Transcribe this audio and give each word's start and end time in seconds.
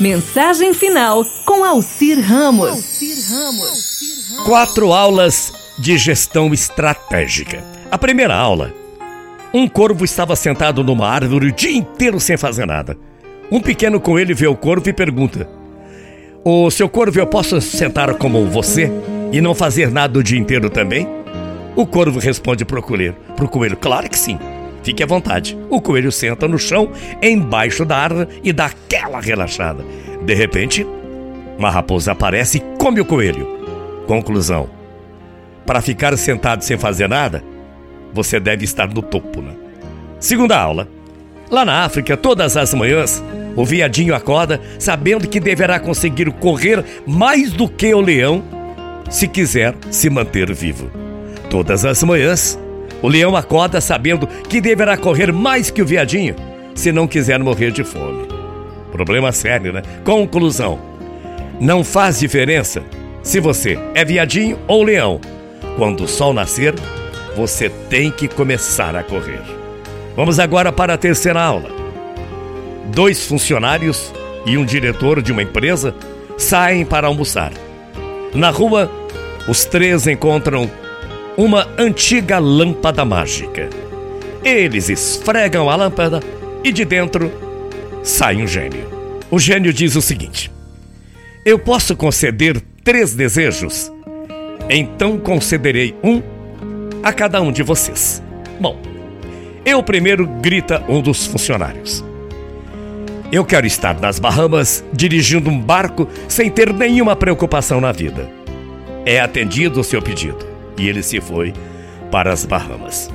Mensagem 0.00 0.72
final 0.72 1.26
com 1.44 1.62
Alcir 1.62 2.18
Ramos. 2.18 2.98
Quatro 4.46 4.94
aulas 4.94 5.52
de 5.78 5.98
gestão 5.98 6.54
estratégica. 6.54 7.62
A 7.90 7.98
primeira 7.98 8.34
aula. 8.34 8.72
Um 9.52 9.68
corvo 9.68 10.02
estava 10.02 10.34
sentado 10.34 10.82
numa 10.82 11.06
árvore 11.06 11.48
o 11.48 11.52
dia 11.52 11.76
inteiro 11.76 12.18
sem 12.18 12.38
fazer 12.38 12.64
nada. 12.64 12.96
Um 13.52 13.60
pequeno 13.60 14.00
coelho 14.00 14.34
vê 14.34 14.46
o 14.46 14.56
corvo 14.56 14.88
e 14.88 14.92
pergunta: 14.94 15.46
O 16.42 16.70
seu 16.70 16.88
corvo, 16.88 17.20
eu 17.20 17.26
posso 17.26 17.60
sentar 17.60 18.14
como 18.14 18.46
você 18.46 18.90
e 19.30 19.38
não 19.42 19.54
fazer 19.54 19.90
nada 19.90 20.18
o 20.18 20.22
dia 20.22 20.38
inteiro 20.38 20.70
também? 20.70 21.06
O 21.76 21.86
corvo 21.86 22.18
responde 22.18 22.64
pro 22.64 22.82
coelho, 22.82 23.14
pro 23.36 23.48
coelho: 23.48 23.76
Claro 23.76 24.08
que 24.08 24.18
sim. 24.18 24.38
Fique 24.82 25.02
à 25.02 25.06
vontade. 25.06 25.56
O 25.68 25.80
coelho 25.80 26.10
senta 26.10 26.48
no 26.48 26.58
chão, 26.58 26.90
embaixo 27.22 27.84
da 27.84 27.96
árvore 27.96 28.28
e 28.42 28.52
dá 28.52 28.66
aquela 28.66 29.20
relaxada. 29.20 29.84
De 30.22 30.34
repente, 30.34 30.86
uma 31.58 31.70
raposa 31.70 32.12
aparece 32.12 32.58
e 32.58 32.78
come 32.78 33.00
o 33.00 33.04
coelho. 33.04 33.46
Conclusão: 34.06 34.68
para 35.66 35.80
ficar 35.80 36.16
sentado 36.16 36.62
sem 36.62 36.78
fazer 36.78 37.08
nada, 37.08 37.44
você 38.12 38.40
deve 38.40 38.64
estar 38.64 38.88
no 38.88 39.02
topo, 39.02 39.40
né? 39.40 39.52
Segunda 40.18 40.58
aula. 40.58 40.88
Lá 41.50 41.64
na 41.64 41.84
África, 41.84 42.16
todas 42.16 42.56
as 42.56 42.72
manhãs, 42.74 43.22
o 43.56 43.64
viadinho 43.64 44.14
acorda 44.14 44.60
sabendo 44.78 45.28
que 45.28 45.40
deverá 45.40 45.80
conseguir 45.80 46.30
correr 46.32 46.84
mais 47.06 47.52
do 47.52 47.68
que 47.68 47.92
o 47.92 48.00
leão 48.00 48.42
se 49.10 49.26
quiser 49.26 49.74
se 49.90 50.08
manter 50.08 50.52
vivo. 50.54 50.90
Todas 51.48 51.84
as 51.84 52.02
manhãs, 52.02 52.58
o 53.02 53.08
leão 53.08 53.36
acorda 53.36 53.80
sabendo 53.80 54.26
que 54.26 54.60
deverá 54.60 54.96
correr 54.96 55.32
mais 55.32 55.70
que 55.70 55.82
o 55.82 55.86
viadinho 55.86 56.34
se 56.74 56.92
não 56.92 57.06
quiser 57.06 57.38
morrer 57.38 57.70
de 57.70 57.84
fome. 57.84 58.26
Problema 58.92 59.32
sério, 59.32 59.72
né? 59.72 59.82
Conclusão: 60.04 60.78
não 61.60 61.84
faz 61.84 62.18
diferença 62.18 62.82
se 63.22 63.40
você 63.40 63.78
é 63.94 64.04
viadinho 64.04 64.58
ou 64.66 64.82
leão. 64.82 65.20
Quando 65.76 66.04
o 66.04 66.08
sol 66.08 66.32
nascer, 66.32 66.74
você 67.36 67.68
tem 67.68 68.10
que 68.10 68.28
começar 68.28 68.94
a 68.96 69.02
correr. 69.02 69.42
Vamos 70.16 70.38
agora 70.38 70.72
para 70.72 70.94
a 70.94 70.98
terceira 70.98 71.40
aula. 71.40 71.70
Dois 72.86 73.26
funcionários 73.26 74.12
e 74.44 74.58
um 74.58 74.64
diretor 74.64 75.22
de 75.22 75.32
uma 75.32 75.42
empresa 75.42 75.94
saem 76.36 76.84
para 76.84 77.06
almoçar. 77.06 77.52
Na 78.34 78.50
rua, 78.50 78.90
os 79.48 79.64
três 79.64 80.06
encontram 80.06 80.70
uma 81.36 81.68
antiga 81.78 82.38
lâmpada 82.38 83.04
mágica. 83.04 83.68
Eles 84.44 84.88
esfregam 84.88 85.68
a 85.68 85.76
lâmpada 85.76 86.20
e 86.64 86.72
de 86.72 86.84
dentro 86.84 87.30
sai 88.02 88.36
um 88.36 88.46
gênio. 88.46 88.88
O 89.30 89.38
gênio 89.38 89.72
diz 89.72 89.96
o 89.96 90.02
seguinte: 90.02 90.50
Eu 91.44 91.58
posso 91.58 91.94
conceder 91.94 92.60
três 92.82 93.14
desejos, 93.14 93.92
então 94.68 95.18
concederei 95.18 95.94
um 96.02 96.22
a 97.02 97.12
cada 97.12 97.40
um 97.40 97.52
de 97.52 97.62
vocês. 97.62 98.22
Bom, 98.60 98.80
eu 99.64 99.82
primeiro 99.82 100.26
grita 100.26 100.82
um 100.88 101.00
dos 101.00 101.26
funcionários. 101.26 102.04
Eu 103.32 103.44
quero 103.44 103.66
estar 103.66 103.98
nas 104.00 104.18
Bahamas 104.18 104.84
dirigindo 104.92 105.50
um 105.50 105.60
barco 105.60 106.08
sem 106.26 106.50
ter 106.50 106.72
nenhuma 106.72 107.14
preocupação 107.14 107.80
na 107.80 107.92
vida. 107.92 108.28
É 109.06 109.20
atendido 109.20 109.80
o 109.80 109.84
seu 109.84 110.02
pedido 110.02 110.49
e 110.80 110.88
ele 110.88 111.02
se 111.02 111.20
foi 111.20 111.52
para 112.10 112.32
as 112.32 112.46
Bahamas. 112.46 113.10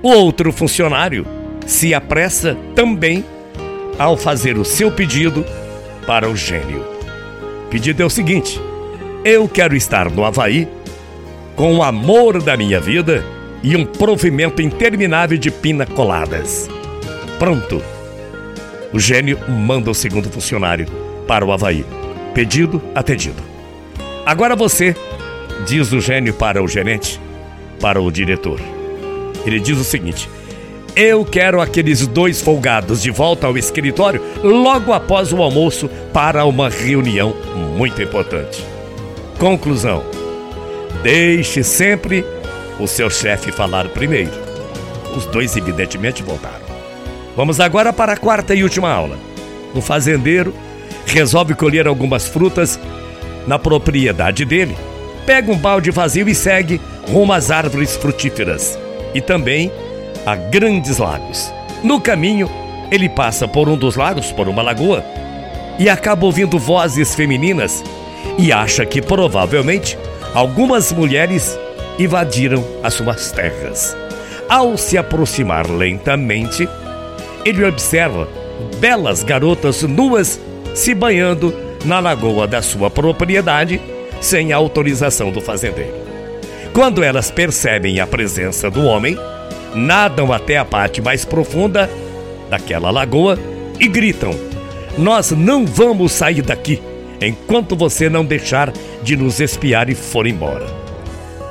O 0.00 0.10
outro 0.10 0.52
funcionário 0.52 1.26
se 1.66 1.92
apressa 1.92 2.56
também 2.74 3.24
ao 3.98 4.16
fazer 4.16 4.56
o 4.56 4.64
seu 4.64 4.90
pedido 4.90 5.44
para 6.06 6.28
o 6.28 6.36
gênio. 6.36 6.84
O 7.66 7.68
pedido 7.68 8.02
é 8.02 8.06
o 8.06 8.10
seguinte: 8.10 8.60
eu 9.24 9.48
quero 9.48 9.74
estar 9.74 10.10
no 10.10 10.24
Havaí 10.24 10.68
com 11.56 11.76
o 11.76 11.82
amor 11.82 12.40
da 12.40 12.56
minha 12.56 12.80
vida 12.80 13.24
e 13.62 13.76
um 13.76 13.84
provimento 13.84 14.62
interminável 14.62 15.36
de 15.36 15.50
pina 15.50 15.84
coladas. 15.84 16.68
Pronto. 17.38 17.82
O 18.92 19.00
gênio 19.00 19.38
manda 19.48 19.90
o 19.90 19.94
segundo 19.94 20.30
funcionário 20.30 20.86
para 21.26 21.44
o 21.44 21.52
Havaí. 21.52 21.84
Pedido 22.34 22.80
atendido. 22.94 23.42
Agora 24.24 24.54
você 24.54 24.94
diz 25.66 25.92
o 25.92 26.00
gênio 26.00 26.34
para 26.34 26.62
o 26.62 26.68
gerente, 26.68 27.20
para 27.80 28.00
o 28.00 28.10
diretor. 28.10 28.60
Ele 29.44 29.60
diz 29.60 29.78
o 29.78 29.84
seguinte: 29.84 30.28
Eu 30.94 31.24
quero 31.24 31.60
aqueles 31.60 32.06
dois 32.06 32.40
folgados 32.40 33.02
de 33.02 33.10
volta 33.10 33.46
ao 33.46 33.56
escritório 33.56 34.22
logo 34.42 34.92
após 34.92 35.32
o 35.32 35.42
almoço 35.42 35.88
para 36.12 36.44
uma 36.44 36.68
reunião 36.68 37.34
muito 37.76 38.00
importante. 38.02 38.64
Conclusão: 39.38 40.02
Deixe 41.02 41.62
sempre 41.62 42.24
o 42.78 42.86
seu 42.86 43.10
chefe 43.10 43.50
falar 43.52 43.88
primeiro. 43.88 44.30
Os 45.16 45.26
dois, 45.26 45.56
evidentemente, 45.56 46.22
voltaram. 46.22 46.62
Vamos 47.36 47.60
agora 47.60 47.92
para 47.92 48.12
a 48.12 48.16
quarta 48.16 48.54
e 48.54 48.62
última 48.62 48.90
aula. 48.90 49.18
Um 49.74 49.80
fazendeiro 49.80 50.54
resolve 51.06 51.54
colher 51.54 51.86
algumas 51.86 52.26
frutas 52.26 52.78
na 53.46 53.58
propriedade 53.58 54.44
dele 54.44 54.76
pega 55.26 55.50
um 55.50 55.56
balde 55.56 55.90
vazio 55.90 56.28
e 56.28 56.34
segue 56.34 56.80
rumo 57.10 57.32
às 57.32 57.50
árvores 57.50 57.96
frutíferas 57.96 58.78
e 59.14 59.20
também 59.20 59.70
a 60.24 60.34
grandes 60.34 60.98
lagos. 60.98 61.52
No 61.82 62.00
caminho, 62.00 62.48
ele 62.90 63.08
passa 63.08 63.48
por 63.48 63.68
um 63.68 63.76
dos 63.76 63.96
lagos, 63.96 64.30
por 64.30 64.48
uma 64.48 64.62
lagoa, 64.62 65.04
e 65.78 65.88
acaba 65.88 66.26
ouvindo 66.26 66.58
vozes 66.58 67.14
femininas 67.14 67.82
e 68.38 68.52
acha 68.52 68.84
que 68.84 69.02
provavelmente 69.02 69.98
algumas 70.34 70.92
mulheres 70.92 71.58
invadiram 71.98 72.64
as 72.82 72.94
suas 72.94 73.32
terras. 73.32 73.96
Ao 74.48 74.76
se 74.76 74.98
aproximar 74.98 75.68
lentamente, 75.70 76.68
ele 77.44 77.64
observa 77.64 78.28
belas 78.78 79.22
garotas 79.22 79.82
nuas 79.82 80.40
se 80.74 80.94
banhando 80.94 81.54
na 81.84 81.98
lagoa 82.00 82.46
da 82.46 82.62
sua 82.62 82.90
propriedade 82.90 83.80
sem 84.22 84.52
a 84.52 84.56
autorização 84.56 85.30
do 85.30 85.40
fazendeiro. 85.40 85.92
Quando 86.72 87.02
elas 87.02 87.30
percebem 87.30 88.00
a 88.00 88.06
presença 88.06 88.70
do 88.70 88.84
homem, 88.84 89.18
nadam 89.74 90.32
até 90.32 90.56
a 90.56 90.64
parte 90.64 91.02
mais 91.02 91.24
profunda 91.24 91.90
daquela 92.48 92.90
lagoa 92.90 93.38
e 93.78 93.86
gritam: 93.86 94.30
Nós 94.96 95.32
não 95.32 95.66
vamos 95.66 96.12
sair 96.12 96.40
daqui 96.40 96.80
enquanto 97.20 97.76
você 97.76 98.08
não 98.08 98.24
deixar 98.24 98.72
de 99.02 99.16
nos 99.16 99.40
espiar 99.40 99.90
e 99.90 99.94
for 99.94 100.26
embora. 100.26 100.66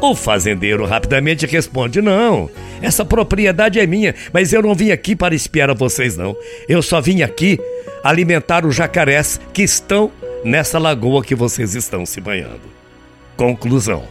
O 0.00 0.14
fazendeiro 0.14 0.86
rapidamente 0.86 1.46
responde: 1.46 2.00
Não, 2.00 2.48
essa 2.80 3.04
propriedade 3.04 3.78
é 3.78 3.86
minha, 3.86 4.14
mas 4.32 4.52
eu 4.52 4.62
não 4.62 4.74
vim 4.74 4.90
aqui 4.92 5.14
para 5.14 5.34
espiar 5.34 5.68
a 5.68 5.74
vocês, 5.74 6.16
não. 6.16 6.34
Eu 6.68 6.80
só 6.80 7.00
vim 7.00 7.22
aqui 7.22 7.58
alimentar 8.02 8.64
os 8.64 8.74
jacarés 8.74 9.40
que 9.52 9.62
estão 9.62 10.10
nessa 10.44 10.78
lagoa 10.78 11.22
que 11.22 11.34
vocês 11.34 11.74
estão 11.74 12.04
se 12.04 12.20
banhando. 12.20 12.62
Conclusão: 13.36 14.04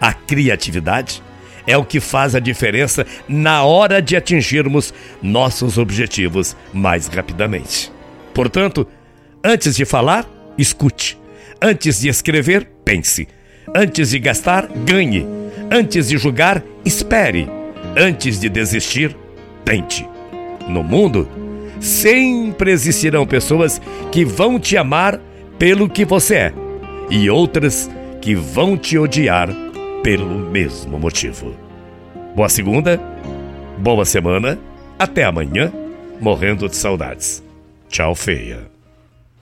a 0.00 0.12
criatividade 0.12 1.22
é 1.66 1.76
o 1.76 1.84
que 1.84 2.00
faz 2.00 2.34
a 2.34 2.40
diferença 2.40 3.06
na 3.28 3.64
hora 3.64 4.02
de 4.02 4.16
atingirmos 4.16 4.92
nossos 5.22 5.78
objetivos 5.78 6.56
mais 6.72 7.06
rapidamente. 7.06 7.92
Portanto, 8.34 8.86
antes 9.44 9.76
de 9.76 9.84
falar, 9.84 10.26
escute. 10.58 11.18
Antes 11.60 12.00
de 12.00 12.08
escrever, 12.08 12.68
pense. 12.84 13.28
Antes 13.74 14.10
de 14.10 14.18
gastar, 14.18 14.66
ganhe. 14.84 15.24
Antes 15.70 16.08
de 16.08 16.18
julgar, 16.18 16.62
espere. 16.84 17.48
Antes 17.96 18.40
de 18.40 18.48
desistir, 18.48 19.16
tente. 19.64 20.06
No 20.68 20.82
mundo, 20.82 21.28
sempre 21.80 22.72
existirão 22.72 23.26
pessoas 23.26 23.80
que 24.10 24.24
vão 24.24 24.58
te 24.58 24.76
amar 24.76 25.20
pelo 25.62 25.88
que 25.88 26.04
você 26.04 26.34
é, 26.34 26.54
e 27.08 27.30
outras 27.30 27.88
que 28.20 28.34
vão 28.34 28.76
te 28.76 28.98
odiar 28.98 29.48
pelo 30.02 30.26
mesmo 30.26 30.98
motivo. 30.98 31.54
Boa 32.34 32.48
segunda, 32.48 33.00
boa 33.78 34.04
semana, 34.04 34.58
até 34.98 35.22
amanhã, 35.22 35.72
morrendo 36.20 36.68
de 36.68 36.74
saudades. 36.74 37.44
Tchau, 37.88 38.12
feia. 38.16 38.71